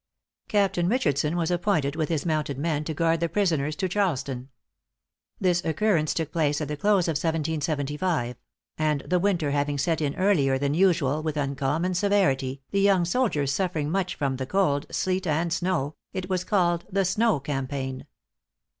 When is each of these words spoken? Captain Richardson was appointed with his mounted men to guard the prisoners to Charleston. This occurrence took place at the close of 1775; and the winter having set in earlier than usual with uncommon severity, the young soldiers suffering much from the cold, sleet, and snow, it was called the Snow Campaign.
Captain 0.47 0.89
Richardson 0.89 1.37
was 1.37 1.51
appointed 1.51 1.95
with 1.95 2.09
his 2.09 2.25
mounted 2.25 2.57
men 2.57 2.83
to 2.85 2.93
guard 2.95 3.19
the 3.19 3.29
prisoners 3.29 3.75
to 3.75 3.87
Charleston. 3.87 4.49
This 5.39 5.63
occurrence 5.63 6.15
took 6.15 6.31
place 6.31 6.59
at 6.59 6.69
the 6.69 6.75
close 6.75 7.07
of 7.07 7.17
1775; 7.21 8.35
and 8.79 9.01
the 9.01 9.19
winter 9.19 9.51
having 9.51 9.77
set 9.77 10.01
in 10.01 10.15
earlier 10.15 10.57
than 10.57 10.73
usual 10.73 11.21
with 11.21 11.37
uncommon 11.37 11.93
severity, 11.93 12.63
the 12.71 12.81
young 12.81 13.05
soldiers 13.05 13.53
suffering 13.53 13.91
much 13.91 14.15
from 14.15 14.37
the 14.37 14.47
cold, 14.47 14.87
sleet, 14.89 15.27
and 15.27 15.53
snow, 15.53 15.93
it 16.13 16.27
was 16.27 16.43
called 16.43 16.83
the 16.91 17.05
Snow 17.05 17.39
Campaign. 17.39 18.07